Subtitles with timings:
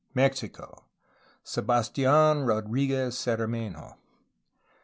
[0.15, 0.87] Mexico.
[1.43, 3.97] Sebas tidn Rodriguez Cermenho.